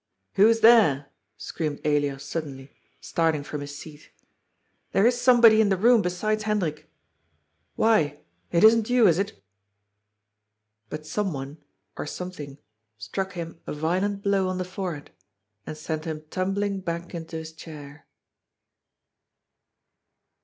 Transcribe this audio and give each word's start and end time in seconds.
"Who 0.33 0.47
is 0.49 0.61
there?" 0.61 1.11
screamed 1.37 1.79
Elias 1.85 2.25
suddenly, 2.27 2.71
starting 3.01 3.43
from 3.43 3.61
his 3.61 3.77
seat. 3.77 4.09
"There 4.93 5.05
is 5.05 5.21
somebody 5.21 5.61
in 5.61 5.69
the 5.69 5.77
room 5.77 6.01
besides 6.01 6.41
Hendrik. 6.45 6.89
Why, 7.75 8.19
it 8.51 8.63
isn't 8.63 8.89
you, 8.89 9.05
is 9.07 9.19
it?" 9.19 9.39
But 10.89 11.05
someone— 11.05 11.59
or 11.99 12.07
something— 12.07 12.57
struck 12.97 13.33
him 13.33 13.61
a 13.67 13.73
violent 13.73 14.23
blow 14.23 14.47
on 14.47 14.57
the 14.57 14.65
forehead, 14.65 15.11
and 15.67 15.77
sent 15.77 16.05
him 16.05 16.23
tumbling 16.31 16.79
back 16.81 17.13
into 17.13 17.35
his 17.35 17.53
chair. 17.53 18.07